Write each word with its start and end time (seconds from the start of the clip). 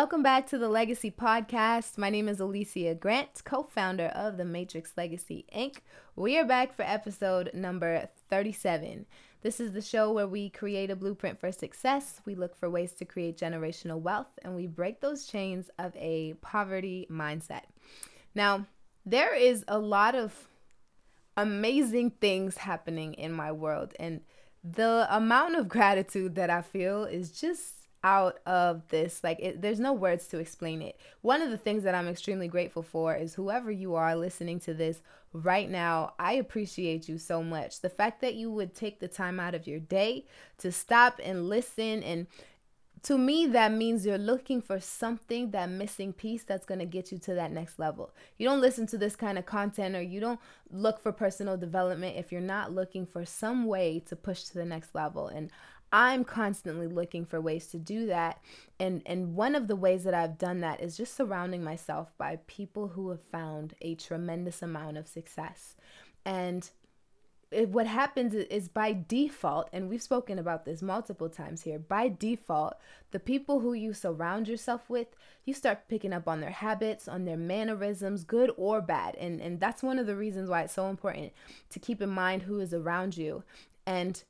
Welcome 0.00 0.22
back 0.22 0.46
to 0.50 0.58
the 0.58 0.68
Legacy 0.68 1.10
Podcast. 1.10 1.98
My 1.98 2.08
name 2.08 2.28
is 2.28 2.38
Olisya 2.38 3.00
Grant, 3.00 3.42
co 3.44 3.64
founder 3.64 4.06
of 4.06 4.36
the 4.36 4.44
Matrix 4.44 4.92
Legacy 4.96 5.44
Inc. 5.52 5.78
We 6.14 6.38
are 6.38 6.44
back 6.44 6.72
for 6.72 6.82
episode 6.82 7.50
number 7.52 8.08
37. 8.30 9.06
This 9.42 9.58
is 9.58 9.72
the 9.72 9.82
show 9.82 10.12
where 10.12 10.28
we 10.28 10.50
create 10.50 10.92
a 10.92 10.94
blueprint 10.94 11.40
for 11.40 11.50
success. 11.50 12.20
We 12.24 12.36
look 12.36 12.54
for 12.54 12.70
ways 12.70 12.92
to 12.92 13.04
create 13.04 13.36
generational 13.36 14.00
wealth 14.00 14.28
and 14.44 14.54
we 14.54 14.68
break 14.68 15.00
those 15.00 15.26
chains 15.26 15.68
of 15.80 15.96
a 15.96 16.34
poverty 16.42 17.08
mindset. 17.10 17.62
Now, 18.36 18.66
there 19.04 19.34
is 19.34 19.64
a 19.66 19.80
lot 19.80 20.14
of 20.14 20.46
amazing 21.36 22.12
things 22.20 22.58
happening 22.58 23.14
in 23.14 23.32
my 23.32 23.50
world, 23.50 23.94
and 23.98 24.20
the 24.62 25.08
amount 25.10 25.56
of 25.56 25.66
gratitude 25.66 26.36
that 26.36 26.50
I 26.50 26.62
feel 26.62 27.02
is 27.02 27.32
just 27.32 27.77
out 28.04 28.38
of 28.46 28.86
this 28.88 29.22
like 29.24 29.38
it, 29.40 29.60
there's 29.60 29.80
no 29.80 29.92
words 29.92 30.26
to 30.28 30.38
explain 30.38 30.82
it. 30.82 30.98
One 31.22 31.42
of 31.42 31.50
the 31.50 31.58
things 31.58 31.82
that 31.82 31.94
i'm 31.94 32.08
extremely 32.08 32.48
grateful 32.48 32.82
for 32.82 33.14
is 33.14 33.34
whoever 33.34 33.70
you 33.70 33.94
are 33.94 34.14
listening 34.14 34.60
to 34.60 34.74
this 34.74 35.02
right 35.32 35.68
now 35.68 36.14
i 36.18 36.34
appreciate 36.34 37.08
you 37.08 37.18
so 37.18 37.42
much. 37.42 37.80
The 37.80 37.90
fact 37.90 38.20
that 38.20 38.34
you 38.34 38.50
would 38.50 38.74
take 38.74 39.00
the 39.00 39.08
time 39.08 39.40
out 39.40 39.54
of 39.54 39.66
your 39.66 39.80
day 39.80 40.26
to 40.58 40.70
stop 40.70 41.20
and 41.22 41.48
listen 41.48 42.02
and 42.02 42.26
to 43.02 43.18
me 43.18 43.46
that 43.46 43.72
means 43.72 44.04
you're 44.04 44.18
looking 44.18 44.60
for 44.60 44.80
something 44.80 45.50
that 45.50 45.70
missing 45.70 46.12
piece 46.12 46.42
that's 46.42 46.66
going 46.66 46.80
to 46.80 46.86
get 46.86 47.12
you 47.12 47.18
to 47.18 47.34
that 47.34 47.52
next 47.52 47.78
level. 47.78 48.10
You 48.38 48.48
don't 48.48 48.60
listen 48.60 48.86
to 48.88 48.98
this 48.98 49.16
kind 49.16 49.38
of 49.38 49.46
content 49.46 49.94
or 49.94 50.02
you 50.02 50.20
don't 50.20 50.40
look 50.70 51.00
for 51.00 51.12
personal 51.12 51.56
development 51.56 52.16
if 52.16 52.32
you're 52.32 52.40
not 52.40 52.72
looking 52.72 53.06
for 53.06 53.24
some 53.24 53.66
way 53.66 54.02
to 54.06 54.16
push 54.16 54.44
to 54.44 54.54
the 54.54 54.64
next 54.64 54.94
level. 54.94 55.28
And 55.28 55.50
I'm 55.92 56.24
constantly 56.24 56.86
looking 56.86 57.24
for 57.24 57.40
ways 57.40 57.66
to 57.68 57.78
do 57.78 58.06
that. 58.06 58.40
And 58.78 59.02
and 59.06 59.34
one 59.34 59.54
of 59.54 59.68
the 59.68 59.76
ways 59.76 60.04
that 60.04 60.14
I've 60.14 60.38
done 60.38 60.60
that 60.60 60.80
is 60.80 60.96
just 60.96 61.16
surrounding 61.16 61.64
myself 61.64 62.12
by 62.18 62.38
people 62.46 62.88
who 62.88 63.10
have 63.10 63.22
found 63.32 63.74
a 63.80 63.94
tremendous 63.94 64.62
amount 64.62 64.96
of 64.96 65.08
success. 65.08 65.76
And 66.24 66.68
it, 67.50 67.70
what 67.70 67.86
happens 67.86 68.34
is 68.34 68.68
by 68.68 68.92
default, 69.08 69.70
and 69.72 69.88
we've 69.88 70.02
spoken 70.02 70.38
about 70.38 70.64
this 70.64 70.82
multiple 70.82 71.30
times 71.30 71.62
here, 71.62 71.78
by 71.78 72.08
default, 72.08 72.74
the 73.10 73.18
people 73.18 73.60
who 73.60 73.72
you 73.72 73.94
surround 73.94 74.48
yourself 74.48 74.90
with, 74.90 75.08
you 75.46 75.54
start 75.54 75.88
picking 75.88 76.12
up 76.12 76.28
on 76.28 76.40
their 76.40 76.50
habits, 76.50 77.08
on 77.08 77.24
their 77.24 77.38
mannerisms, 77.38 78.24
good 78.24 78.52
or 78.56 78.82
bad. 78.82 79.14
And, 79.16 79.40
and 79.40 79.58
that's 79.58 79.82
one 79.82 79.98
of 79.98 80.06
the 80.06 80.16
reasons 80.16 80.50
why 80.50 80.62
it's 80.62 80.74
so 80.74 80.88
important 80.88 81.32
to 81.70 81.78
keep 81.78 82.02
in 82.02 82.10
mind 82.10 82.42
who 82.42 82.60
is 82.60 82.74
around 82.74 83.16
you. 83.16 83.44
And 83.86 84.22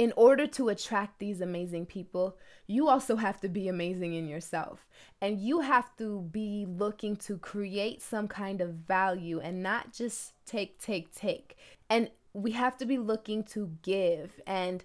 in 0.00 0.14
order 0.16 0.46
to 0.46 0.70
attract 0.70 1.18
these 1.18 1.42
amazing 1.42 1.84
people, 1.84 2.38
you 2.66 2.88
also 2.88 3.16
have 3.16 3.38
to 3.38 3.50
be 3.50 3.68
amazing 3.68 4.14
in 4.14 4.26
yourself. 4.26 4.86
And 5.20 5.38
you 5.38 5.60
have 5.60 5.94
to 5.98 6.22
be 6.22 6.64
looking 6.66 7.16
to 7.16 7.36
create 7.36 8.00
some 8.00 8.26
kind 8.26 8.62
of 8.62 8.76
value 8.76 9.40
and 9.40 9.62
not 9.62 9.92
just 9.92 10.32
take, 10.46 10.80
take, 10.80 11.14
take. 11.14 11.58
And 11.90 12.10
we 12.32 12.52
have 12.52 12.78
to 12.78 12.86
be 12.86 12.96
looking 12.96 13.44
to 13.52 13.72
give. 13.82 14.40
And 14.46 14.82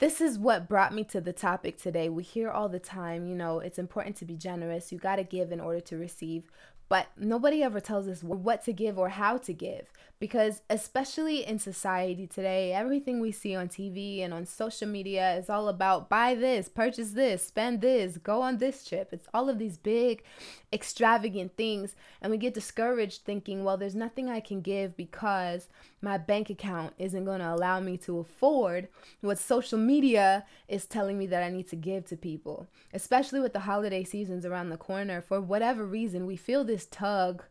this 0.00 0.20
is 0.20 0.40
what 0.40 0.68
brought 0.68 0.92
me 0.92 1.04
to 1.04 1.20
the 1.20 1.32
topic 1.32 1.80
today. 1.80 2.08
We 2.08 2.24
hear 2.24 2.50
all 2.50 2.68
the 2.68 2.80
time, 2.80 3.28
you 3.28 3.36
know, 3.36 3.60
it's 3.60 3.78
important 3.78 4.16
to 4.16 4.24
be 4.24 4.34
generous. 4.34 4.90
You 4.90 4.98
got 4.98 5.16
to 5.16 5.22
give 5.22 5.52
in 5.52 5.60
order 5.60 5.80
to 5.82 5.96
receive. 5.96 6.50
But 6.94 7.08
nobody 7.18 7.60
ever 7.64 7.80
tells 7.80 8.06
us 8.06 8.22
what 8.22 8.64
to 8.66 8.72
give 8.72 9.00
or 9.00 9.08
how 9.08 9.36
to 9.38 9.52
give 9.52 9.92
because, 10.20 10.62
especially 10.70 11.44
in 11.44 11.58
society 11.58 12.28
today, 12.28 12.72
everything 12.72 13.18
we 13.18 13.32
see 13.32 13.56
on 13.56 13.66
TV 13.66 14.20
and 14.20 14.32
on 14.32 14.46
social 14.46 14.86
media 14.86 15.34
is 15.34 15.50
all 15.50 15.68
about 15.68 16.08
buy 16.08 16.36
this, 16.36 16.68
purchase 16.68 17.10
this, 17.10 17.44
spend 17.44 17.80
this, 17.80 18.16
go 18.16 18.42
on 18.42 18.58
this 18.58 18.84
trip. 18.86 19.08
It's 19.10 19.26
all 19.34 19.48
of 19.48 19.58
these 19.58 19.76
big, 19.76 20.22
extravagant 20.74 21.56
things. 21.56 21.94
And 22.20 22.30
we 22.30 22.36
get 22.36 22.52
discouraged 22.52 23.22
thinking, 23.22 23.64
well, 23.64 23.78
there's 23.78 23.94
nothing 23.94 24.28
I 24.28 24.40
can 24.40 24.60
give 24.60 24.96
because 24.96 25.68
my 26.02 26.18
bank 26.18 26.50
account 26.50 26.92
isn't 26.98 27.24
going 27.24 27.40
to 27.40 27.54
allow 27.54 27.80
me 27.80 27.96
to 27.98 28.18
afford 28.18 28.88
what 29.20 29.38
social 29.38 29.78
media 29.78 30.44
is 30.68 30.84
telling 30.84 31.16
me 31.16 31.26
that 31.28 31.44
I 31.44 31.48
need 31.48 31.68
to 31.70 31.76
give 31.76 32.06
to 32.06 32.16
people, 32.16 32.66
especially 32.92 33.40
with 33.40 33.52
the 33.52 33.60
holiday 33.60 34.04
seasons 34.04 34.44
around 34.44 34.68
the 34.68 34.76
corner. 34.76 35.22
For 35.22 35.40
whatever 35.40 35.86
reason, 35.86 36.26
we 36.26 36.36
feel 36.36 36.64
this 36.64 36.86
tug 36.86 37.44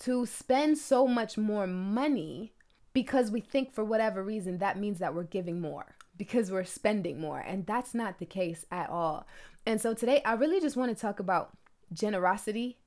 to 0.00 0.26
spend 0.26 0.78
so 0.78 1.06
much 1.06 1.38
more 1.38 1.66
money 1.66 2.52
because 2.92 3.30
we 3.30 3.40
think 3.40 3.72
for 3.72 3.84
whatever 3.84 4.22
reason 4.22 4.58
that 4.58 4.78
means 4.78 4.98
that 4.98 5.14
we're 5.14 5.22
giving 5.22 5.60
more 5.60 5.96
because 6.16 6.50
we're 6.50 6.64
spending 6.64 7.18
more. 7.18 7.38
And 7.38 7.64
that's 7.66 7.94
not 7.94 8.18
the 8.18 8.26
case 8.26 8.66
at 8.70 8.90
all. 8.90 9.26
And 9.64 9.80
so 9.80 9.94
today, 9.94 10.20
I 10.24 10.34
really 10.34 10.60
just 10.60 10.76
want 10.76 10.94
to 10.94 11.00
talk 11.00 11.18
about 11.20 11.56
generosity 11.92 12.78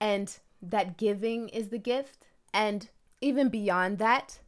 and 0.00 0.38
that 0.62 0.96
giving 0.96 1.48
is 1.50 1.68
the 1.68 1.78
gift 1.78 2.26
and 2.52 2.88
even 3.20 3.48
beyond 3.48 3.98
that, 3.98 4.40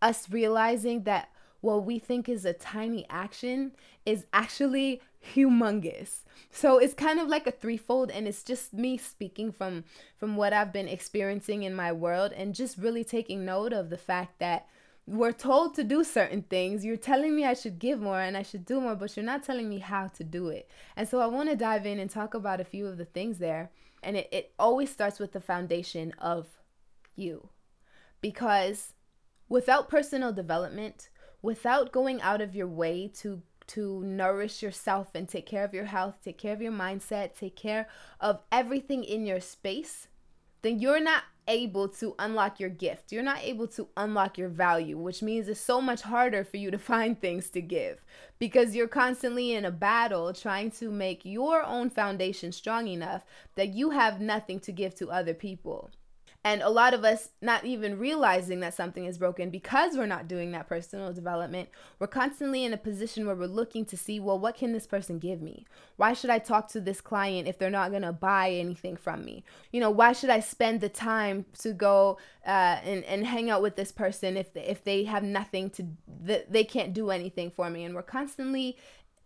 us 0.00 0.30
realizing 0.30 1.02
that 1.04 1.30
what 1.60 1.84
we 1.84 1.98
think 1.98 2.28
is 2.28 2.44
a 2.44 2.52
tiny 2.52 3.04
action 3.10 3.72
is 4.06 4.26
actually 4.32 5.00
humongous. 5.34 6.20
So 6.50 6.78
it's 6.78 6.94
kind 6.94 7.18
of 7.18 7.28
like 7.28 7.46
a 7.46 7.52
threefold 7.52 8.10
and 8.10 8.28
it's 8.28 8.44
just 8.44 8.72
me 8.72 8.96
speaking 8.96 9.50
from 9.50 9.84
from 10.16 10.36
what 10.36 10.52
I've 10.52 10.72
been 10.72 10.88
experiencing 10.88 11.64
in 11.64 11.74
my 11.74 11.92
world 11.92 12.32
and 12.32 12.54
just 12.54 12.78
really 12.78 13.04
taking 13.04 13.44
note 13.44 13.72
of 13.72 13.90
the 13.90 13.98
fact 13.98 14.38
that 14.38 14.68
we're 15.08 15.32
told 15.32 15.74
to 15.74 15.84
do 15.84 16.04
certain 16.04 16.42
things. 16.42 16.84
You're 16.84 16.96
telling 16.96 17.34
me 17.34 17.44
I 17.44 17.54
should 17.54 17.78
give 17.78 18.00
more 18.00 18.20
and 18.20 18.36
I 18.36 18.42
should 18.42 18.66
do 18.66 18.80
more, 18.80 18.94
but 18.94 19.16
you're 19.16 19.24
not 19.24 19.42
telling 19.42 19.68
me 19.68 19.78
how 19.78 20.08
to 20.08 20.24
do 20.24 20.48
it. 20.48 20.68
And 20.96 21.08
so 21.08 21.20
I 21.20 21.26
want 21.26 21.48
to 21.48 21.56
dive 21.56 21.86
in 21.86 21.98
and 21.98 22.10
talk 22.10 22.34
about 22.34 22.60
a 22.60 22.64
few 22.64 22.86
of 22.86 22.98
the 22.98 23.06
things 23.06 23.38
there. 23.38 23.70
And 24.02 24.16
it, 24.16 24.28
it 24.30 24.52
always 24.58 24.90
starts 24.90 25.18
with 25.18 25.32
the 25.32 25.40
foundation 25.40 26.12
of 26.18 26.46
you 27.16 27.48
because 28.20 28.92
without 29.48 29.88
personal 29.88 30.32
development, 30.32 31.08
without 31.40 31.90
going 31.90 32.20
out 32.20 32.40
of 32.40 32.54
your 32.54 32.68
way 32.68 33.10
to 33.20 33.42
to 33.68 34.02
nourish 34.02 34.62
yourself 34.62 35.14
and 35.14 35.28
take 35.28 35.44
care 35.44 35.62
of 35.62 35.74
your 35.74 35.84
health, 35.84 36.16
take 36.24 36.38
care 36.38 36.54
of 36.54 36.62
your 36.62 36.72
mindset, 36.72 37.38
take 37.38 37.54
care 37.54 37.86
of 38.18 38.40
everything 38.50 39.04
in 39.04 39.26
your 39.26 39.40
space, 39.40 40.08
then 40.62 40.78
you're 40.78 41.00
not 41.00 41.22
able 41.48 41.88
to 41.88 42.14
unlock 42.18 42.60
your 42.60 42.68
gift. 42.68 43.10
You're 43.10 43.22
not 43.22 43.42
able 43.42 43.66
to 43.68 43.88
unlock 43.96 44.38
your 44.38 44.50
value, 44.50 44.98
which 44.98 45.22
means 45.22 45.48
it's 45.48 45.60
so 45.60 45.80
much 45.80 46.02
harder 46.02 46.44
for 46.44 46.58
you 46.58 46.70
to 46.70 46.78
find 46.92 47.20
things 47.20 47.50
to 47.50 47.60
give 47.60 48.04
because 48.38 48.74
you're 48.74 48.88
constantly 48.88 49.54
in 49.54 49.64
a 49.64 49.70
battle 49.70 50.32
trying 50.32 50.70
to 50.72 50.90
make 50.90 51.24
your 51.24 51.64
own 51.64 51.90
foundation 51.90 52.52
strong 52.52 52.86
enough 52.86 53.24
that 53.56 53.68
you 53.68 53.90
have 53.90 54.20
nothing 54.20 54.60
to 54.60 54.72
give 54.72 54.94
to 54.96 55.10
other 55.10 55.34
people. 55.34 55.90
And 56.44 56.62
a 56.62 56.70
lot 56.70 56.94
of 56.94 57.04
us 57.04 57.30
not 57.42 57.64
even 57.64 57.98
realizing 57.98 58.60
that 58.60 58.72
something 58.72 59.04
is 59.04 59.18
broken 59.18 59.50
because 59.50 59.96
we're 59.96 60.06
not 60.06 60.28
doing 60.28 60.52
that 60.52 60.68
personal 60.68 61.12
development. 61.12 61.68
We're 61.98 62.06
constantly 62.06 62.64
in 62.64 62.72
a 62.72 62.78
position 62.78 63.26
where 63.26 63.34
we're 63.34 63.46
looking 63.46 63.84
to 63.86 63.96
see, 63.96 64.20
well, 64.20 64.38
what 64.38 64.56
can 64.56 64.72
this 64.72 64.86
person 64.86 65.18
give 65.18 65.42
me? 65.42 65.66
Why 65.96 66.12
should 66.12 66.30
I 66.30 66.38
talk 66.38 66.68
to 66.68 66.80
this 66.80 67.00
client 67.00 67.48
if 67.48 67.58
they're 67.58 67.70
not 67.70 67.90
going 67.90 68.02
to 68.02 68.12
buy 68.12 68.50
anything 68.50 68.96
from 68.96 69.24
me? 69.24 69.44
You 69.72 69.80
know, 69.80 69.90
why 69.90 70.12
should 70.12 70.30
I 70.30 70.38
spend 70.40 70.80
the 70.80 70.88
time 70.88 71.44
to 71.58 71.72
go 71.72 72.18
uh, 72.46 72.78
and, 72.84 73.04
and 73.04 73.26
hang 73.26 73.50
out 73.50 73.60
with 73.60 73.74
this 73.74 73.90
person 73.90 74.36
if, 74.36 74.56
if 74.56 74.84
they 74.84 75.04
have 75.04 75.24
nothing 75.24 75.70
to, 75.70 75.86
they 76.48 76.64
can't 76.64 76.94
do 76.94 77.10
anything 77.10 77.50
for 77.50 77.68
me? 77.68 77.84
And 77.84 77.96
we're 77.96 78.02
constantly 78.02 78.78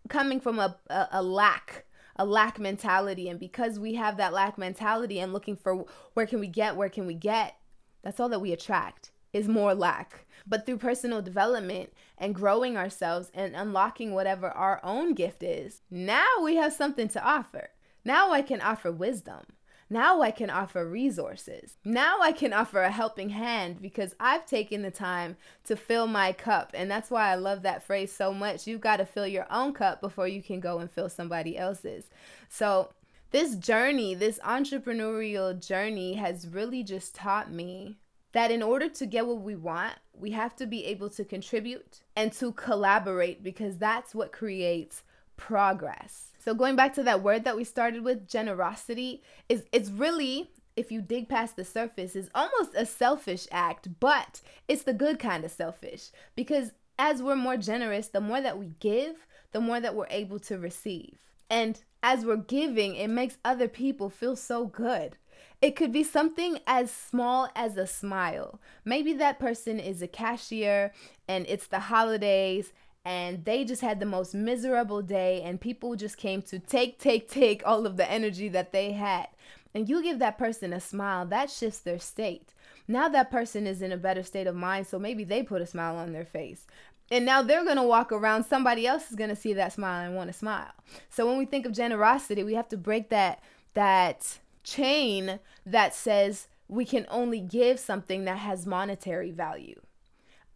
coming 0.09 0.39
from 0.39 0.57
a, 0.57 0.75
a, 0.89 1.07
a 1.13 1.23
lack 1.23 1.85
a 2.15 2.25
lack 2.25 2.59
mentality. 2.59 3.29
And 3.29 3.39
because 3.39 3.79
we 3.79 3.95
have 3.95 4.17
that 4.17 4.33
lack 4.33 4.57
mentality 4.57 5.19
and 5.19 5.33
looking 5.33 5.55
for 5.55 5.85
where 6.13 6.25
can 6.25 6.39
we 6.39 6.47
get 6.47 6.75
where 6.75 6.89
can 6.89 7.05
we 7.05 7.13
get 7.13 7.55
that's 8.03 8.19
all 8.19 8.29
that 8.29 8.41
we 8.41 8.51
attract 8.51 9.11
is 9.31 9.47
more 9.47 9.73
lack. 9.73 10.25
But 10.45 10.65
through 10.65 10.77
personal 10.77 11.21
development 11.21 11.93
and 12.17 12.35
growing 12.35 12.77
ourselves 12.77 13.31
and 13.33 13.55
unlocking 13.55 14.13
whatever 14.13 14.49
our 14.49 14.79
own 14.83 15.13
gift 15.13 15.41
is 15.41 15.81
now 15.89 16.27
we 16.43 16.55
have 16.55 16.73
something 16.73 17.07
to 17.09 17.23
offer. 17.23 17.69
Now 18.05 18.31
i 18.31 18.41
can 18.41 18.61
offer 18.61 18.91
wisdom 18.91 19.45
now 19.93 20.21
I 20.21 20.31
can 20.31 20.49
offer 20.49 20.85
resources. 20.85 21.77
Now 21.85 22.17
I 22.21 22.31
can 22.31 22.51
offer 22.51 22.81
a 22.81 22.91
helping 22.91 23.29
hand 23.29 23.81
because 23.81 24.15
I've 24.19 24.45
taken 24.45 24.81
the 24.81 24.91
time 24.91 25.37
to 25.65 25.75
fill 25.75 26.07
my 26.07 26.33
cup. 26.33 26.71
And 26.73 26.89
that's 26.89 27.11
why 27.11 27.29
I 27.29 27.35
love 27.35 27.61
that 27.61 27.83
phrase 27.83 28.11
so 28.11 28.33
much. 28.33 28.67
You've 28.67 28.81
got 28.81 28.97
to 28.97 29.05
fill 29.05 29.27
your 29.27 29.47
own 29.51 29.73
cup 29.73 30.01
before 30.01 30.27
you 30.27 30.41
can 30.41 30.59
go 30.59 30.79
and 30.79 30.91
fill 30.91 31.09
somebody 31.09 31.57
else's. 31.57 32.05
So, 32.49 32.89
this 33.31 33.55
journey, 33.55 34.13
this 34.13 34.39
entrepreneurial 34.39 35.59
journey, 35.65 36.15
has 36.15 36.47
really 36.47 36.83
just 36.83 37.15
taught 37.15 37.51
me 37.51 37.97
that 38.33 38.51
in 38.51 38.61
order 38.61 38.89
to 38.89 39.05
get 39.05 39.25
what 39.25 39.41
we 39.41 39.55
want, 39.55 39.95
we 40.13 40.31
have 40.31 40.55
to 40.57 40.65
be 40.65 40.85
able 40.85 41.09
to 41.09 41.23
contribute 41.23 42.01
and 42.15 42.31
to 42.33 42.51
collaborate 42.51 43.43
because 43.43 43.77
that's 43.77 44.13
what 44.13 44.31
creates 44.31 45.03
progress. 45.37 46.31
So 46.39 46.53
going 46.53 46.75
back 46.75 46.93
to 46.95 47.03
that 47.03 47.23
word 47.23 47.43
that 47.45 47.55
we 47.55 47.63
started 47.63 48.03
with, 48.03 48.27
generosity 48.27 49.23
is 49.47 49.63
it's 49.71 49.89
really 49.89 50.49
if 50.75 50.91
you 50.91 51.01
dig 51.01 51.29
past 51.29 51.55
the 51.55 51.63
surface 51.63 52.15
is 52.15 52.29
almost 52.33 52.71
a 52.75 52.85
selfish 52.85 53.47
act, 53.51 53.99
but 53.99 54.41
it's 54.67 54.83
the 54.83 54.93
good 54.93 55.19
kind 55.19 55.45
of 55.45 55.51
selfish 55.51 56.09
because 56.35 56.71
as 56.97 57.21
we're 57.21 57.35
more 57.35 57.57
generous, 57.57 58.07
the 58.07 58.21
more 58.21 58.41
that 58.41 58.57
we 58.57 58.71
give, 58.79 59.27
the 59.51 59.61
more 59.61 59.79
that 59.79 59.95
we're 59.95 60.07
able 60.09 60.39
to 60.39 60.57
receive. 60.57 61.17
And 61.49 61.79
as 62.01 62.25
we're 62.25 62.37
giving, 62.37 62.95
it 62.95 63.09
makes 63.09 63.37
other 63.45 63.67
people 63.67 64.09
feel 64.09 64.35
so 64.35 64.65
good. 64.65 65.17
It 65.61 65.75
could 65.75 65.91
be 65.91 66.03
something 66.03 66.59
as 66.67 66.91
small 66.91 67.49
as 67.55 67.77
a 67.77 67.87
smile. 67.87 68.59
Maybe 68.83 69.13
that 69.13 69.39
person 69.39 69.79
is 69.79 70.01
a 70.01 70.07
cashier 70.07 70.91
and 71.27 71.45
it's 71.47 71.67
the 71.67 71.79
holidays 71.79 72.73
and 73.05 73.43
they 73.43 73.65
just 73.65 73.81
had 73.81 73.99
the 73.99 74.05
most 74.05 74.33
miserable 74.33 75.01
day 75.01 75.41
and 75.41 75.59
people 75.59 75.95
just 75.95 76.17
came 76.17 76.41
to 76.43 76.59
take 76.59 76.99
take 76.99 77.29
take 77.29 77.61
all 77.65 77.85
of 77.85 77.97
the 77.97 78.09
energy 78.09 78.47
that 78.49 78.71
they 78.71 78.93
had. 78.93 79.27
And 79.75 79.89
you 79.89 80.03
give 80.03 80.19
that 80.19 80.37
person 80.37 80.71
a 80.71 80.79
smile 80.79 81.25
that 81.27 81.49
shifts 81.49 81.79
their 81.79 81.99
state. 81.99 82.53
Now 82.87 83.09
that 83.09 83.31
person 83.31 83.67
is 83.67 83.81
in 83.81 83.91
a 83.91 83.97
better 83.97 84.23
state 84.23 84.47
of 84.47 84.55
mind 84.55 84.87
so 84.87 84.97
maybe 84.97 85.23
they 85.23 85.43
put 85.43 85.61
a 85.61 85.65
smile 85.65 85.97
on 85.97 86.13
their 86.13 86.25
face. 86.25 86.65
And 87.11 87.25
now 87.25 87.41
they're 87.41 87.65
going 87.65 87.77
to 87.77 87.83
walk 87.83 88.13
around 88.13 88.45
somebody 88.45 88.87
else 88.87 89.09
is 89.09 89.17
going 89.17 89.29
to 89.29 89.35
see 89.35 89.53
that 89.53 89.73
smile 89.73 90.05
and 90.05 90.15
want 90.15 90.31
to 90.31 90.37
smile. 90.37 90.71
So 91.09 91.27
when 91.27 91.37
we 91.37 91.45
think 91.45 91.65
of 91.65 91.73
generosity 91.73 92.43
we 92.43 92.53
have 92.53 92.69
to 92.69 92.77
break 92.77 93.09
that 93.09 93.41
that 93.73 94.39
chain 94.63 95.39
that 95.65 95.93
says 95.93 96.47
we 96.69 96.85
can 96.85 97.05
only 97.09 97.41
give 97.41 97.79
something 97.79 98.23
that 98.25 98.37
has 98.37 98.65
monetary 98.65 99.31
value. 99.31 99.81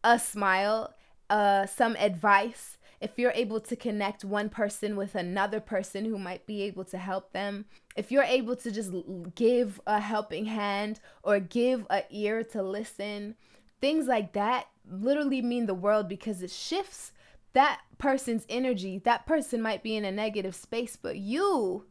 A 0.03 0.17
smile 0.17 0.93
uh, 1.29 1.65
some 1.65 1.95
advice, 1.97 2.77
if 2.99 3.17
you're 3.17 3.31
able 3.31 3.59
to 3.59 3.75
connect 3.75 4.25
one 4.25 4.49
person 4.49 4.95
with 4.95 5.15
another 5.15 5.59
person 5.59 6.05
who 6.05 6.17
might 6.17 6.45
be 6.47 6.63
able 6.63 6.85
to 6.85 6.97
help 6.97 7.31
them, 7.31 7.65
if 7.95 8.11
you're 8.11 8.23
able 8.23 8.55
to 8.55 8.71
just 8.71 8.91
give 9.35 9.79
a 9.85 9.99
helping 9.99 10.45
hand 10.45 10.99
or 11.23 11.39
give 11.39 11.85
a 11.89 12.03
ear 12.09 12.43
to 12.43 12.63
listen, 12.63 13.35
things 13.79 14.07
like 14.07 14.33
that 14.33 14.67
literally 14.89 15.41
mean 15.41 15.65
the 15.65 15.73
world 15.73 16.07
because 16.07 16.41
it 16.41 16.51
shifts 16.51 17.11
that 17.53 17.81
person's 17.97 18.45
energy. 18.49 18.99
That 18.99 19.25
person 19.25 19.61
might 19.61 19.83
be 19.83 19.95
in 19.95 20.05
a 20.05 20.11
negative 20.11 20.55
space, 20.55 20.95
but 20.95 21.17
you, 21.17 21.85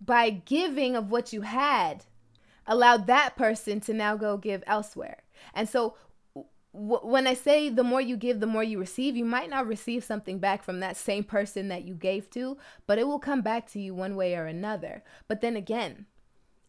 by 0.00 0.30
giving 0.30 0.96
of 0.96 1.10
what 1.10 1.32
you 1.32 1.42
had, 1.42 2.04
allowed 2.66 3.06
that 3.06 3.36
person 3.36 3.80
to 3.80 3.92
now 3.92 4.16
go 4.16 4.36
give 4.36 4.62
elsewhere. 4.66 5.22
And 5.52 5.68
so 5.68 5.96
when 6.76 7.28
I 7.28 7.34
say 7.34 7.68
the 7.68 7.84
more 7.84 8.00
you 8.00 8.16
give, 8.16 8.40
the 8.40 8.48
more 8.48 8.64
you 8.64 8.80
receive, 8.80 9.16
you 9.16 9.24
might 9.24 9.48
not 9.48 9.68
receive 9.68 10.02
something 10.02 10.40
back 10.40 10.64
from 10.64 10.80
that 10.80 10.96
same 10.96 11.22
person 11.22 11.68
that 11.68 11.84
you 11.84 11.94
gave 11.94 12.28
to, 12.30 12.58
but 12.88 12.98
it 12.98 13.06
will 13.06 13.20
come 13.20 13.42
back 13.42 13.70
to 13.70 13.80
you 13.80 13.94
one 13.94 14.16
way 14.16 14.34
or 14.34 14.46
another. 14.46 15.04
But 15.28 15.40
then 15.40 15.54
again, 15.54 16.06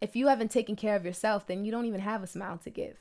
if 0.01 0.15
you 0.15 0.27
haven't 0.27 0.51
taken 0.51 0.75
care 0.75 0.95
of 0.95 1.05
yourself, 1.05 1.47
then 1.47 1.65
you 1.65 1.71
don't 1.71 1.87
even 1.87 2.01
have 2.01 2.21
a 2.21 2.27
smile 2.27 2.59
to 2.59 2.69
give 2.69 2.97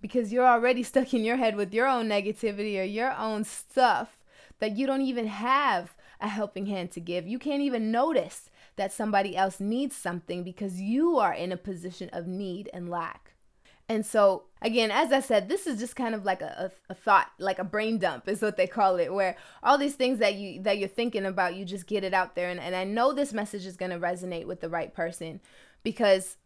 because 0.00 0.32
you're 0.32 0.46
already 0.46 0.82
stuck 0.84 1.12
in 1.12 1.24
your 1.24 1.36
head 1.36 1.56
with 1.56 1.74
your 1.74 1.86
own 1.86 2.08
negativity 2.08 2.80
or 2.80 2.84
your 2.84 3.14
own 3.16 3.44
stuff 3.44 4.18
that 4.60 4.76
you 4.76 4.86
don't 4.86 5.02
even 5.02 5.26
have 5.26 5.94
a 6.22 6.28
helping 6.28 6.66
hand 6.66 6.90
to 6.92 7.00
give. 7.00 7.28
You 7.28 7.38
can't 7.38 7.62
even 7.62 7.90
notice 7.90 8.48
that 8.76 8.92
somebody 8.94 9.36
else 9.36 9.60
needs 9.60 9.94
something 9.94 10.42
because 10.42 10.80
you 10.80 11.18
are 11.18 11.34
in 11.34 11.52
a 11.52 11.56
position 11.58 12.08
of 12.14 12.26
need 12.26 12.70
and 12.72 12.88
lack. 12.88 13.34
And 13.90 14.06
so, 14.06 14.44
again, 14.62 14.92
as 14.92 15.10
I 15.10 15.18
said, 15.18 15.48
this 15.48 15.66
is 15.66 15.80
just 15.80 15.96
kind 15.96 16.14
of 16.14 16.24
like 16.24 16.42
a, 16.42 16.70
a, 16.88 16.92
a, 16.92 16.94
thought, 16.94 17.26
like 17.40 17.58
a 17.58 17.64
brain 17.64 17.98
dump 17.98 18.28
is 18.28 18.40
what 18.40 18.56
they 18.56 18.68
call 18.68 19.00
it, 19.00 19.12
where 19.12 19.34
all 19.64 19.78
these 19.78 19.96
things 19.96 20.20
that 20.20 20.36
you 20.36 20.62
that 20.62 20.78
you're 20.78 20.88
thinking 20.88 21.26
about, 21.26 21.56
you 21.56 21.64
just 21.64 21.88
get 21.88 22.04
it 22.04 22.14
out 22.14 22.36
there. 22.36 22.50
And, 22.50 22.60
and 22.60 22.76
I 22.76 22.84
know 22.84 23.12
this 23.12 23.32
message 23.32 23.66
is 23.66 23.76
gonna 23.76 23.98
resonate 23.98 24.46
with 24.46 24.60
the 24.60 24.68
right 24.68 24.94
person 24.94 25.40
because 25.82 26.36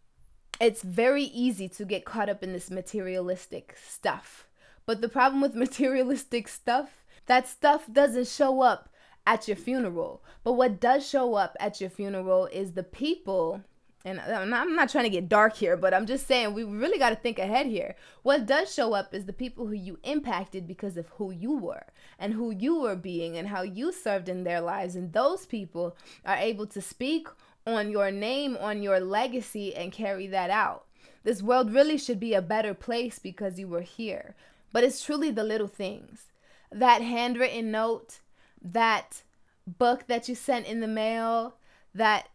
it's 0.58 0.80
very 0.80 1.24
easy 1.24 1.68
to 1.68 1.84
get 1.84 2.06
caught 2.06 2.30
up 2.30 2.42
in 2.42 2.54
this 2.54 2.70
materialistic 2.70 3.76
stuff. 3.76 4.46
But 4.86 5.02
the 5.02 5.10
problem 5.10 5.42
with 5.42 5.54
materialistic 5.66 6.48
stuff, 6.48 7.04
that 7.26 7.46
stuff 7.46 7.92
doesn't 7.92 8.28
show 8.28 8.62
up 8.62 8.88
at 9.26 9.48
your 9.48 9.58
funeral. 9.58 10.24
But 10.44 10.54
what 10.54 10.80
does 10.80 11.06
show 11.06 11.34
up 11.34 11.58
at 11.60 11.78
your 11.78 11.90
funeral 11.90 12.46
is 12.46 12.72
the 12.72 12.82
people 12.82 13.60
and 14.04 14.20
I'm 14.20 14.74
not 14.76 14.90
trying 14.90 15.04
to 15.04 15.10
get 15.10 15.30
dark 15.30 15.56
here, 15.56 15.78
but 15.78 15.94
I'm 15.94 16.04
just 16.04 16.26
saying 16.26 16.52
we 16.52 16.62
really 16.62 16.98
got 16.98 17.10
to 17.10 17.16
think 17.16 17.38
ahead 17.38 17.66
here. 17.66 17.96
What 18.22 18.44
does 18.44 18.72
show 18.72 18.92
up 18.92 19.14
is 19.14 19.24
the 19.24 19.32
people 19.32 19.66
who 19.66 19.72
you 19.72 19.98
impacted 20.02 20.66
because 20.66 20.98
of 20.98 21.08
who 21.16 21.30
you 21.30 21.56
were 21.56 21.86
and 22.18 22.34
who 22.34 22.50
you 22.50 22.80
were 22.80 22.96
being 22.96 23.38
and 23.38 23.48
how 23.48 23.62
you 23.62 23.92
served 23.92 24.28
in 24.28 24.44
their 24.44 24.60
lives. 24.60 24.94
And 24.94 25.12
those 25.12 25.46
people 25.46 25.96
are 26.26 26.36
able 26.36 26.66
to 26.66 26.82
speak 26.82 27.28
on 27.66 27.90
your 27.90 28.10
name, 28.10 28.58
on 28.60 28.82
your 28.82 29.00
legacy, 29.00 29.74
and 29.74 29.90
carry 29.90 30.26
that 30.26 30.50
out. 30.50 30.84
This 31.22 31.42
world 31.42 31.72
really 31.72 31.96
should 31.96 32.20
be 32.20 32.34
a 32.34 32.42
better 32.42 32.74
place 32.74 33.18
because 33.18 33.58
you 33.58 33.68
were 33.68 33.80
here. 33.80 34.34
But 34.70 34.84
it's 34.84 35.02
truly 35.02 35.30
the 35.30 35.44
little 35.44 35.68
things 35.68 36.26
that 36.70 37.00
handwritten 37.00 37.70
note, 37.70 38.18
that 38.60 39.22
book 39.66 40.08
that 40.08 40.28
you 40.28 40.34
sent 40.34 40.66
in 40.66 40.80
the 40.80 40.86
mail, 40.86 41.54
that 41.94 42.28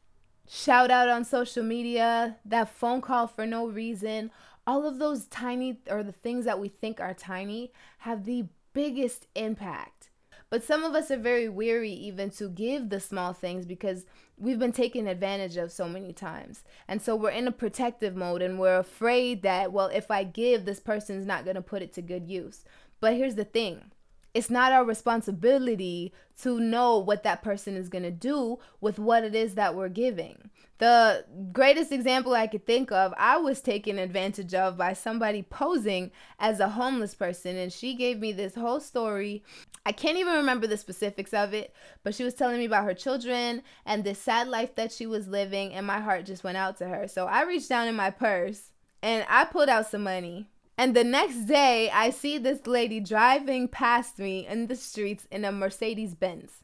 shout 0.50 0.90
out 0.90 1.08
on 1.08 1.24
social 1.24 1.64
media, 1.64 2.38
that 2.44 2.70
phone 2.70 3.02
call 3.02 3.28
for 3.28 3.46
no 3.46 3.68
reason, 3.68 4.32
all 4.66 4.88
of 4.88 4.98
those 4.98 5.26
tiny 5.26 5.80
or 5.90 6.02
the 6.02 6.12
things 6.12 6.46
that 6.46 6.60
we 6.60 6.68
think 6.68 7.00
are 7.00 7.14
tiny 7.14 7.72
have 8.00 8.26
the 8.26 8.46
biggest 8.74 9.28
impact. 9.36 10.10
But 10.50 10.64
some 10.64 10.84
of 10.84 10.96
us 10.96 11.12
are 11.12 11.18
very 11.18 11.48
weary 11.48 11.92
even 11.92 12.32
to 12.32 12.50
give 12.50 12.90
the 12.90 13.00
small 13.00 13.34
things 13.34 13.68
because 13.68 14.08
we've 14.38 14.58
been 14.58 14.72
taken 14.72 15.06
advantage 15.08 15.58
of 15.58 15.72
so 15.72 15.88
many 15.88 16.12
times. 16.12 16.64
And 16.88 17.00
so 17.00 17.16
we're 17.16 17.30
in 17.30 17.48
a 17.48 17.52
protective 17.52 18.16
mode 18.16 18.42
and 18.42 18.60
we're 18.60 18.80
afraid 18.80 19.44
that, 19.44 19.72
well, 19.72 19.88
if 19.88 20.10
I 20.10 20.24
give, 20.24 20.66
this 20.66 20.80
person's 20.80 21.28
not 21.28 21.44
going 21.44 21.56
to 21.56 21.62
put 21.62 21.84
it 21.84 21.94
to 21.94 22.02
good 22.02 22.28
use. 22.28 22.64
But 23.00 23.14
here's 23.14 23.36
the 23.36 23.46
thing 23.46 23.92
it's 24.34 24.50
not 24.50 24.72
our 24.72 24.86
responsibility 24.86 26.14
to 26.42 26.60
know 26.60 26.98
what 26.98 27.24
that 27.24 27.42
person 27.42 27.76
is 27.76 27.90
going 27.90 28.04
to 28.04 28.12
do 28.12 28.60
with 28.80 29.00
what 29.00 29.24
it 29.24 29.36
is 29.36 29.56
that 29.56 29.76
we're 29.76 29.90
giving. 29.90 30.50
The 30.78 31.26
greatest 31.52 31.92
example 31.92 32.34
I 32.34 32.48
could 32.48 32.66
think 32.66 32.92
of, 32.92 33.14
I 33.18 33.38
was 33.38 33.60
taken 33.60 34.00
advantage 34.00 34.54
of 34.54 34.78
by 34.78 34.94
somebody 34.94 35.42
posing 35.42 36.12
as 36.40 36.62
a 36.62 36.70
homeless 36.70 37.14
person, 37.14 37.58
and 37.58 37.74
she 37.74 37.96
gave 37.96 38.20
me 38.20 38.32
this 38.32 38.56
whole 38.56 38.80
story. 38.80 39.44
I 39.86 39.92
can't 39.92 40.18
even 40.18 40.36
remember 40.36 40.68
the 40.68 40.78
specifics 40.78 41.34
of 41.34 41.54
it, 41.54 41.74
but 42.04 42.16
she 42.16 42.24
was 42.24 42.34
telling 42.34 42.60
me 42.60 42.66
about 42.66 42.86
her 42.86 42.94
children 42.94 43.62
and 43.86 44.04
this 44.04 44.20
sad 44.20 44.48
life 44.48 44.76
that 44.76 44.94
she 44.94 45.06
was 45.06 45.28
living, 45.28 45.74
and 45.74 45.86
my 45.86 46.00
heart 46.00 46.26
just 46.26 46.46
went 46.46 46.58
out 46.58 46.78
to 46.78 46.88
her. 46.88 47.08
So 47.10 47.26
I 47.26 47.44
reached 47.44 47.70
down 47.70 47.88
in 47.88 47.96
my 47.96 48.12
purse 48.12 48.72
and 49.02 49.26
I 49.30 49.46
pulled 49.46 49.70
out 49.70 49.90
some 49.90 50.04
money 50.04 50.48
and 50.80 50.96
the 50.96 51.04
next 51.04 51.40
day, 51.46 51.90
I 51.90 52.10
see 52.10 52.38
this 52.38 52.66
lady 52.66 53.02
driving 53.02 53.68
past 53.68 54.18
me 54.18 54.48
in 54.48 54.68
the 54.68 54.78
streets 54.78 55.28
in 55.30 55.44
a 55.44 55.52
Mercedes 55.52 56.16
Benz. 56.16 56.64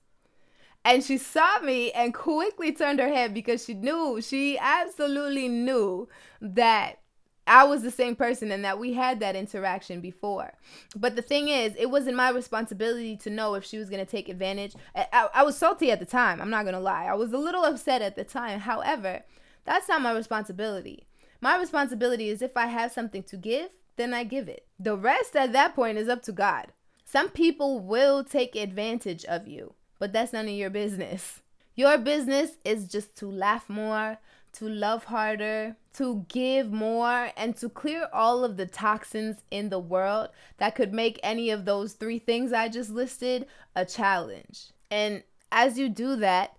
And 0.86 1.04
she 1.04 1.18
saw 1.18 1.60
me 1.60 1.92
and 1.92 2.14
quickly 2.14 2.72
turned 2.72 3.00
her 3.02 3.10
head 3.10 3.34
because 3.34 3.66
she 3.66 3.74
knew, 3.74 4.22
she 4.22 4.58
absolutely 4.58 5.50
knew 5.50 6.08
that 6.40 7.00
I 7.46 7.66
was 7.66 7.82
the 7.82 7.92
same 7.92 8.16
person 8.16 8.54
and 8.54 8.64
that 8.64 8.80
we 8.80 8.94
had 8.94 9.20
that 9.20 9.36
interaction 9.36 10.00
before. 10.00 10.54
But 10.96 11.18
the 11.18 11.22
thing 11.22 11.50
is, 11.50 11.76
it 11.78 11.90
wasn't 11.90 12.16
my 12.16 12.30
responsibility 12.30 13.18
to 13.18 13.30
know 13.30 13.56
if 13.56 13.66
she 13.66 13.78
was 13.78 13.90
going 13.90 14.06
to 14.06 14.10
take 14.10 14.30
advantage. 14.30 14.76
I, 14.96 15.08
I, 15.12 15.30
I, 15.34 15.44
was 15.44 15.58
salty 15.58 15.92
at 15.92 16.00
the 16.00 16.06
time. 16.06 16.40
I'm 16.40 16.50
not 16.50 16.64
going 16.64 16.74
to 16.76 16.80
lie. 16.80 17.04
I 17.04 17.16
was 17.16 17.34
a 17.34 17.38
little 17.38 17.66
upset 17.66 18.02
at 18.02 18.16
the 18.16 18.24
time. 18.24 18.62
However, 18.62 19.24
that's 19.66 19.90
not 19.90 20.02
my 20.02 20.14
responsibility. 20.14 21.06
My 21.42 21.58
responsibility 21.60 22.30
is 22.30 22.42
if 22.42 22.56
I 22.56 22.68
have 22.68 22.94
something 22.94 23.24
to 23.24 23.36
give, 23.36 23.72
then 23.98 24.14
I 24.14 24.24
give 24.24 24.48
it. 24.48 24.66
The 24.80 24.98
rest 24.98 25.36
at 25.36 25.54
that 25.54 25.76
point 25.76 25.98
is 25.98 26.10
up 26.10 26.22
to 26.24 26.32
God. 26.32 26.68
Some 27.04 27.30
people 27.30 27.80
will 27.80 28.24
take 28.24 28.56
advantage 28.56 29.26
of 29.26 29.48
you, 29.48 29.74
but 30.00 30.12
that's 30.12 30.34
none 30.34 30.46
of 30.46 30.54
your 30.54 30.70
business. 30.70 31.42
Your 31.76 31.98
business 31.98 32.58
is 32.64 32.88
just 32.88 33.16
to 33.18 33.30
laugh 33.30 33.70
more, 33.70 34.18
to 34.54 34.68
love 34.68 35.06
harder, 35.06 35.76
to 35.94 36.26
give 36.30 36.72
more, 36.72 37.32
and 37.36 37.56
to 37.58 37.70
clear 37.70 38.08
all 38.14 38.44
of 38.44 38.58
the 38.58 38.66
toxins 38.66 39.38
in 39.52 39.70
the 39.70 39.80
world 39.80 40.30
that 40.58 40.76
could 40.76 40.94
make 40.94 41.20
any 41.22 41.50
of 41.50 41.66
those 41.66 41.94
three 41.94 42.20
things 42.20 42.54
I 42.54 42.70
just 42.70 42.90
listed 42.90 43.46
a 43.76 43.86
challenge. 43.86 44.68
And 44.90 45.24
as 45.52 45.78
you 45.78 45.90
do 45.90 46.16
that, 46.18 46.58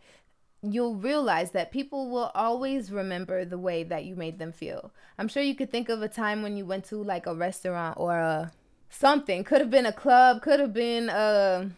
you'll 0.72 0.96
realize 0.96 1.50
that 1.52 1.70
people 1.70 2.10
will 2.10 2.30
always 2.34 2.90
remember 2.90 3.44
the 3.44 3.58
way 3.58 3.82
that 3.84 4.04
you 4.04 4.16
made 4.16 4.38
them 4.38 4.52
feel. 4.52 4.92
I'm 5.18 5.28
sure 5.28 5.42
you 5.42 5.54
could 5.54 5.70
think 5.70 5.88
of 5.88 6.02
a 6.02 6.08
time 6.08 6.42
when 6.42 6.56
you 6.56 6.64
went 6.64 6.84
to 6.86 7.02
like 7.02 7.26
a 7.26 7.34
restaurant 7.34 7.98
or 7.98 8.16
a 8.16 8.52
something. 8.88 9.44
Could 9.44 9.60
have 9.60 9.70
been 9.70 9.86
a 9.86 9.92
club, 9.92 10.42
could 10.42 10.60
have 10.60 10.72
been 10.72 11.08
a 11.08 11.70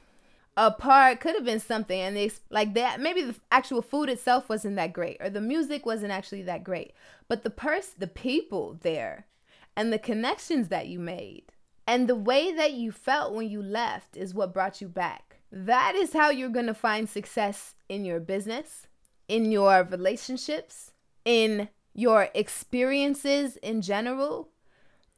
a 0.57 0.73
park, 0.73 1.21
could 1.21 1.37
have 1.37 1.45
been 1.45 1.61
something 1.61 2.01
and 2.01 2.17
they 2.17 2.33
like 2.51 2.75
that 2.75 3.01
maybe 3.01 3.23
the 3.23 3.37
actual 3.53 3.81
food 3.81 4.09
itself 4.09 4.49
wasn't 4.49 4.75
that 4.75 4.93
great 4.93 5.17
or 5.21 5.31
the 5.31 5.41
music 5.41 5.87
wasn't 5.87 6.11
actually 6.11 6.43
that 6.43 6.65
great. 6.65 6.93
But 7.29 7.45
the 7.45 7.51
purse, 7.51 7.89
the 7.89 8.09
people 8.09 8.79
there 8.83 9.27
and 9.77 9.93
the 9.93 10.01
connections 10.01 10.69
that 10.69 10.89
you 10.89 10.99
made 10.99 11.53
and 11.87 12.09
the 12.09 12.17
way 12.17 12.53
that 12.53 12.73
you 12.73 12.91
felt 12.91 13.35
when 13.35 13.49
you 13.49 13.63
left 13.63 14.17
is 14.17 14.35
what 14.35 14.53
brought 14.53 14.81
you 14.81 14.89
back. 14.89 15.28
That 15.51 15.95
is 15.95 16.13
how 16.13 16.31
you're 16.31 16.49
going 16.49 16.67
to 16.67 16.75
find 16.75 17.09
success 17.09 17.75
in 17.89 18.05
your 18.05 18.21
business, 18.21 18.87
in 19.29 19.51
your 19.51 19.85
relationships, 19.85 20.93
in 21.25 21.69
your 21.95 22.29
experiences 22.35 23.57
in 23.59 23.83
general. 23.83 24.51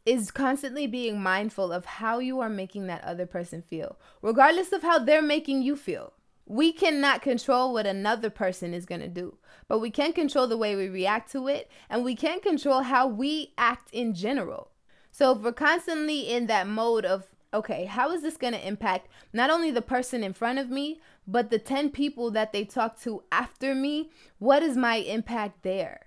Is 0.07 0.31
constantly 0.31 0.87
being 0.87 1.23
mindful 1.23 1.71
of 1.71 1.85
how 1.85 2.21
you 2.21 2.41
are 2.41 2.49
making 2.49 2.87
that 2.87 3.05
other 3.05 3.27
person 3.27 3.61
feel, 3.61 3.99
regardless 4.23 4.73
of 4.73 4.83
how 4.83 4.99
they're 4.99 5.21
making 5.21 5.63
you 5.63 5.77
feel. 5.77 6.15
We 6.47 6.73
cannot 6.73 7.21
control 7.21 7.75
what 7.75 7.87
another 7.87 8.31
person 8.31 8.73
is 8.73 8.87
going 8.87 9.03
to 9.03 9.09
do, 9.09 9.37
but 9.69 9.79
we 9.79 9.91
can 9.91 10.15
control 10.15 10.47
the 10.47 10.57
way 10.57 10.75
we 10.75 10.89
react 10.89 11.31
to 11.33 11.49
it, 11.49 11.71
and 11.91 12.03
we 12.03 12.17
can 12.17 12.41
control 12.41 12.81
how 12.81 13.07
we 13.07 13.53
act 13.59 13.91
in 13.93 14.15
general. 14.15 14.71
So 15.13 15.33
if 15.33 15.43
we're 15.43 15.53
constantly 15.53 16.21
in 16.21 16.47
that 16.47 16.67
mode 16.67 17.05
of, 17.05 17.27
okay, 17.53 17.85
how 17.85 18.13
is 18.13 18.23
this 18.23 18.37
going 18.37 18.53
to 18.53 18.67
impact 18.67 19.09
not 19.33 19.51
only 19.51 19.71
the 19.71 19.83
person 19.83 20.23
in 20.23 20.33
front 20.33 20.59
of 20.59 20.71
me, 20.71 21.01
but 21.27 21.51
the 21.51 21.59
10 21.59 21.91
people 21.91 22.31
that 22.31 22.53
they 22.53 22.65
talk 22.65 23.01
to 23.01 23.23
after 23.33 23.75
me? 23.75 24.11
What 24.39 24.63
is 24.63 24.77
my 24.77 24.97
impact 24.97 25.63
there? 25.63 26.07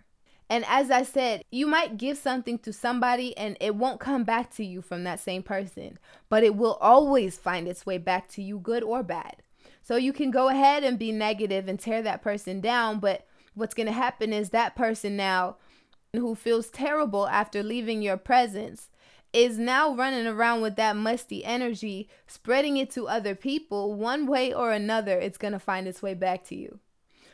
And 0.49 0.65
as 0.67 0.91
I 0.91 1.03
said, 1.03 1.43
you 1.51 1.65
might 1.65 1.97
give 1.97 2.17
something 2.17 2.59
to 2.59 2.71
somebody 2.71 3.35
and 3.37 3.57
it 3.59 3.75
won't 3.75 3.99
come 3.99 4.23
back 4.23 4.53
to 4.55 4.65
you 4.65 4.81
from 4.81 5.03
that 5.03 5.19
same 5.19 5.41
person, 5.41 5.97
but 6.29 6.43
it 6.43 6.55
will 6.55 6.75
always 6.75 7.37
find 7.37 7.67
its 7.67 7.85
way 7.85 7.97
back 7.97 8.29
to 8.29 8.43
you, 8.43 8.59
good 8.59 8.83
or 8.83 9.03
bad. 9.03 9.37
So 9.81 9.95
you 9.95 10.13
can 10.13 10.31
go 10.31 10.49
ahead 10.49 10.83
and 10.83 10.99
be 10.99 11.11
negative 11.11 11.67
and 11.67 11.79
tear 11.79 12.01
that 12.03 12.21
person 12.21 12.61
down, 12.61 12.99
but 12.99 13.25
what's 13.53 13.73
going 13.73 13.87
to 13.87 13.93
happen 13.93 14.31
is 14.31 14.49
that 14.49 14.75
person 14.75 15.17
now 15.17 15.57
who 16.13 16.35
feels 16.35 16.69
terrible 16.69 17.27
after 17.27 17.63
leaving 17.63 18.01
your 18.01 18.17
presence 18.17 18.89
is 19.33 19.57
now 19.57 19.93
running 19.93 20.27
around 20.27 20.61
with 20.61 20.75
that 20.75 20.95
musty 20.95 21.43
energy, 21.43 22.07
spreading 22.27 22.77
it 22.77 22.91
to 22.91 23.07
other 23.07 23.35
people. 23.35 23.95
One 23.95 24.27
way 24.27 24.53
or 24.53 24.71
another, 24.71 25.19
it's 25.19 25.37
going 25.37 25.53
to 25.53 25.59
find 25.59 25.87
its 25.87 26.01
way 26.01 26.13
back 26.13 26.43
to 26.45 26.55
you. 26.55 26.79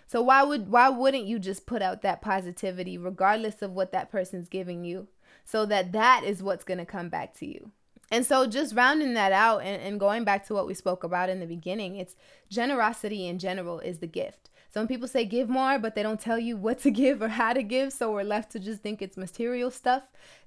So 0.07 0.21
why 0.23 0.41
would 0.41 0.69
why 0.69 0.89
wouldn't 0.89 1.27
you 1.27 1.37
just 1.37 1.67
put 1.67 1.83
out 1.83 2.01
that 2.01 2.21
positivity 2.21 2.97
regardless 2.97 3.61
of 3.61 3.73
what 3.73 3.91
that 3.91 4.09
person's 4.09 4.49
giving 4.49 4.83
you 4.83 5.07
so 5.45 5.65
that 5.67 5.91
that 5.91 6.23
is 6.23 6.41
what's 6.41 6.63
going 6.63 6.79
to 6.79 6.85
come 6.85 7.09
back 7.09 7.35
to 7.37 7.45
you. 7.45 7.71
And 8.11 8.25
so 8.25 8.47
just 8.47 8.75
rounding 8.75 9.13
that 9.13 9.31
out 9.31 9.59
and, 9.59 9.81
and 9.81 9.99
going 9.99 10.23
back 10.23 10.47
to 10.47 10.53
what 10.53 10.65
we 10.65 10.73
spoke 10.73 11.03
about 11.03 11.29
in 11.29 11.39
the 11.39 11.45
beginning, 11.45 11.95
it's 11.95 12.15
generosity 12.49 13.27
in 13.27 13.37
general 13.37 13.79
is 13.79 13.99
the 13.99 14.07
gift. 14.07 14.49
Some 14.71 14.87
people 14.87 15.07
say 15.07 15.25
give 15.25 15.49
more, 15.49 15.79
but 15.79 15.95
they 15.95 16.03
don't 16.03 16.19
tell 16.19 16.39
you 16.39 16.55
what 16.55 16.79
to 16.79 16.91
give 17.03 17.21
or 17.21 17.29
how 17.29 17.53
to 17.53 17.63
give. 17.63 17.91
So 17.91 18.11
we're 18.11 18.23
left 18.23 18.51
to 18.51 18.59
just 18.59 18.81
think 18.81 19.01
it's 19.01 19.17
material 19.17 19.71
stuff. 19.71 20.03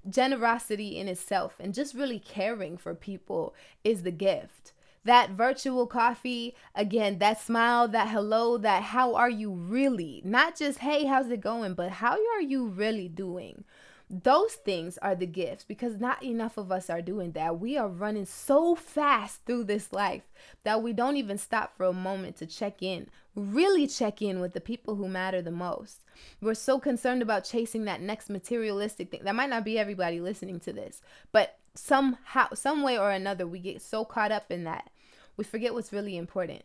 Generosity 0.09 0.97
in 0.97 1.07
itself 1.07 1.55
and 1.59 1.73
just 1.73 1.93
really 1.93 2.19
caring 2.19 2.77
for 2.77 2.95
people 2.95 3.53
is 3.83 4.03
the 4.03 4.11
gift 4.11 4.73
that 5.05 5.31
virtual 5.31 5.85
coffee, 5.85 6.55
again, 6.75 7.19
that 7.19 7.39
smile, 7.39 7.87
that 7.89 8.09
hello, 8.09 8.57
that 8.57 8.83
how 8.83 9.15
are 9.15 9.29
you 9.29 9.51
really? 9.51 10.21
Not 10.23 10.57
just, 10.57 10.79
hey, 10.79 11.05
how's 11.05 11.29
it 11.29 11.41
going, 11.41 11.73
but 11.73 11.91
how 11.91 12.17
are 12.35 12.41
you 12.41 12.67
really 12.67 13.09
doing? 13.09 13.63
Those 14.09 14.53
things 14.53 14.97
are 14.99 15.15
the 15.15 15.25
gifts 15.25 15.63
because 15.63 15.99
not 15.99 16.21
enough 16.23 16.57
of 16.57 16.71
us 16.71 16.89
are 16.89 17.01
doing 17.01 17.31
that. 17.31 17.59
We 17.59 17.77
are 17.77 17.87
running 17.87 18.25
so 18.25 18.75
fast 18.75 19.45
through 19.45 19.63
this 19.63 19.91
life 19.91 20.23
that 20.63 20.83
we 20.83 20.93
don't 20.93 21.17
even 21.17 21.37
stop 21.37 21.75
for 21.75 21.85
a 21.85 21.93
moment 21.93 22.35
to 22.37 22.45
check 22.45 22.83
in, 22.83 23.07
really 23.35 23.87
check 23.87 24.21
in 24.21 24.39
with 24.39 24.53
the 24.53 24.61
people 24.61 24.95
who 24.95 25.07
matter 25.07 25.41
the 25.41 25.51
most. 25.51 26.01
We're 26.41 26.53
so 26.53 26.79
concerned 26.79 27.21
about 27.21 27.45
chasing 27.45 27.85
that 27.85 28.01
next 28.01 28.29
materialistic 28.29 29.09
thing. 29.09 29.21
That 29.23 29.35
might 29.35 29.49
not 29.49 29.65
be 29.65 29.79
everybody 29.79 30.19
listening 30.19 30.59
to 30.61 30.73
this, 30.73 31.01
but 31.31 31.57
somehow, 31.73 32.53
some 32.53 32.83
way 32.83 32.99
or 32.99 33.09
another, 33.09 33.47
we 33.47 33.59
get 33.59 33.81
so 33.81 34.05
caught 34.05 34.31
up 34.31 34.51
in 34.51 34.63
that 34.65 34.91
we 35.37 35.43
forget 35.43 35.73
what's 35.73 35.93
really 35.93 36.17
important. 36.17 36.63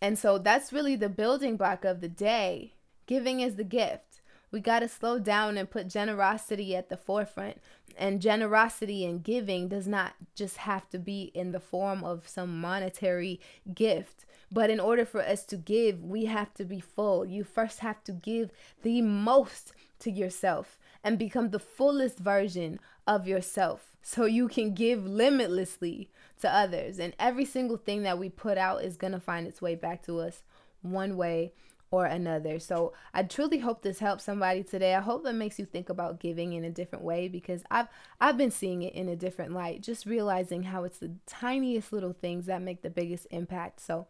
And 0.00 0.18
so 0.18 0.38
that's 0.38 0.72
really 0.72 0.96
the 0.96 1.08
building 1.08 1.56
block 1.56 1.84
of 1.84 2.00
the 2.00 2.08
day. 2.08 2.74
Giving 3.06 3.40
is 3.40 3.56
the 3.56 3.64
gift. 3.64 4.05
We 4.50 4.60
got 4.60 4.80
to 4.80 4.88
slow 4.88 5.18
down 5.18 5.56
and 5.56 5.70
put 5.70 5.88
generosity 5.88 6.74
at 6.76 6.88
the 6.88 6.96
forefront. 6.96 7.58
And 7.98 8.20
generosity 8.20 9.04
and 9.04 9.22
giving 9.22 9.68
does 9.68 9.88
not 9.88 10.14
just 10.34 10.58
have 10.58 10.88
to 10.90 10.98
be 10.98 11.30
in 11.34 11.52
the 11.52 11.60
form 11.60 12.04
of 12.04 12.28
some 12.28 12.60
monetary 12.60 13.40
gift. 13.74 14.26
But 14.52 14.70
in 14.70 14.78
order 14.78 15.04
for 15.04 15.20
us 15.22 15.44
to 15.46 15.56
give, 15.56 16.02
we 16.02 16.26
have 16.26 16.54
to 16.54 16.64
be 16.64 16.80
full. 16.80 17.24
You 17.24 17.42
first 17.42 17.80
have 17.80 18.04
to 18.04 18.12
give 18.12 18.50
the 18.82 19.02
most 19.02 19.72
to 20.00 20.10
yourself 20.10 20.78
and 21.02 21.18
become 21.18 21.50
the 21.50 21.58
fullest 21.58 22.18
version 22.18 22.78
of 23.06 23.26
yourself 23.26 23.92
so 24.02 24.24
you 24.24 24.46
can 24.46 24.74
give 24.74 25.04
limitlessly 25.04 26.10
to 26.40 26.52
others. 26.52 26.98
And 26.98 27.14
every 27.18 27.44
single 27.44 27.76
thing 27.76 28.02
that 28.02 28.18
we 28.18 28.28
put 28.28 28.58
out 28.58 28.84
is 28.84 28.96
going 28.96 29.12
to 29.12 29.20
find 29.20 29.46
its 29.46 29.62
way 29.62 29.74
back 29.74 30.04
to 30.04 30.20
us 30.20 30.42
one 30.82 31.16
way 31.16 31.52
or 31.90 32.06
another. 32.06 32.58
So 32.58 32.92
I 33.14 33.22
truly 33.22 33.58
hope 33.58 33.82
this 33.82 33.98
helps 33.98 34.24
somebody 34.24 34.62
today. 34.62 34.94
I 34.94 35.00
hope 35.00 35.24
that 35.24 35.34
makes 35.34 35.58
you 35.58 35.64
think 35.64 35.88
about 35.88 36.20
giving 36.20 36.52
in 36.52 36.64
a 36.64 36.70
different 36.70 37.04
way 37.04 37.28
because 37.28 37.62
I've 37.70 37.88
I've 38.20 38.36
been 38.36 38.50
seeing 38.50 38.82
it 38.82 38.94
in 38.94 39.08
a 39.08 39.16
different 39.16 39.52
light, 39.52 39.82
just 39.82 40.06
realizing 40.06 40.64
how 40.64 40.84
it's 40.84 40.98
the 40.98 41.12
tiniest 41.26 41.92
little 41.92 42.12
things 42.12 42.46
that 42.46 42.62
make 42.62 42.82
the 42.82 42.90
biggest 42.90 43.26
impact. 43.30 43.80
So 43.80 44.06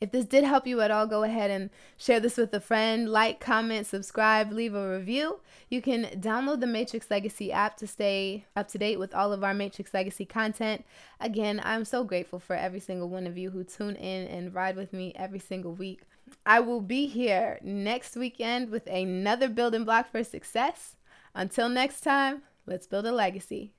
if 0.00 0.10
this 0.10 0.26
did 0.26 0.44
help 0.44 0.66
you 0.66 0.80
at 0.80 0.90
all, 0.90 1.06
go 1.06 1.22
ahead 1.22 1.50
and 1.50 1.70
share 1.96 2.20
this 2.20 2.36
with 2.36 2.52
a 2.52 2.60
friend. 2.60 3.08
Like, 3.08 3.40
comment, 3.40 3.86
subscribe, 3.86 4.52
leave 4.52 4.74
a 4.74 4.90
review. 4.90 5.40
You 5.70 5.80
can 5.80 6.04
download 6.20 6.60
the 6.60 6.66
Matrix 6.66 7.10
Legacy 7.10 7.52
app 7.52 7.76
to 7.78 7.86
stay 7.86 8.44
up 8.56 8.68
to 8.68 8.78
date 8.78 8.98
with 8.98 9.14
all 9.14 9.32
of 9.32 9.44
our 9.44 9.54
Matrix 9.54 9.94
Legacy 9.94 10.26
content. 10.26 10.84
Again, 11.20 11.60
I'm 11.64 11.84
so 11.84 12.04
grateful 12.04 12.38
for 12.38 12.54
every 12.54 12.80
single 12.80 13.08
one 13.08 13.26
of 13.26 13.38
you 13.38 13.50
who 13.50 13.64
tune 13.64 13.96
in 13.96 14.26
and 14.26 14.52
ride 14.52 14.76
with 14.76 14.92
me 14.92 15.12
every 15.16 15.38
single 15.38 15.72
week. 15.72 16.02
I 16.46 16.60
will 16.60 16.80
be 16.80 17.06
here 17.06 17.58
next 17.62 18.16
weekend 18.16 18.70
with 18.70 18.86
another 18.86 19.48
building 19.48 19.84
block 19.84 20.10
for 20.10 20.24
success. 20.24 20.96
Until 21.34 21.68
next 21.68 22.02
time, 22.02 22.42
let's 22.66 22.86
build 22.86 23.06
a 23.06 23.12
legacy. 23.12 23.72